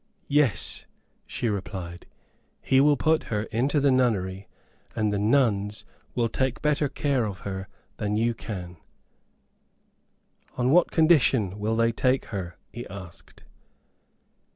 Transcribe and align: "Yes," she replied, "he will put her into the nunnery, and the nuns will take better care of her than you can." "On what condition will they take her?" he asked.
"Yes," 0.29 0.87
she 1.27 1.47
replied, 1.47 2.07
"he 2.59 2.81
will 2.81 2.97
put 2.97 3.25
her 3.25 3.43
into 3.43 3.79
the 3.79 3.91
nunnery, 3.91 4.47
and 4.95 5.13
the 5.13 5.19
nuns 5.19 5.85
will 6.15 6.27
take 6.27 6.59
better 6.63 6.89
care 6.89 7.23
of 7.23 7.41
her 7.41 7.67
than 7.97 8.17
you 8.17 8.33
can." 8.33 8.77
"On 10.57 10.71
what 10.71 10.89
condition 10.89 11.59
will 11.59 11.75
they 11.75 11.91
take 11.91 12.25
her?" 12.33 12.57
he 12.71 12.87
asked. 12.87 13.43